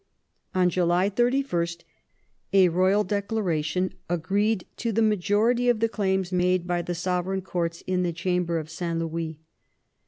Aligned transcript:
On 0.55 0.67
July 0.71 1.09
31 1.09 1.67
a 2.53 2.69
royal 2.69 3.03
declaration 3.03 3.93
agreed 4.09 4.65
to 4.77 4.91
the 4.91 5.03
majority 5.03 5.69
of 5.69 5.79
the 5.79 5.87
claims 5.87 6.31
made 6.31 6.65
by 6.65 6.81
the 6.81 6.95
Sovereign 6.95 7.43
Courts 7.43 7.83
in 7.85 8.01
the 8.01 8.11
Chamber 8.11 8.57
of 8.57 8.67
St. 8.67 8.97
Louis. 8.97 9.37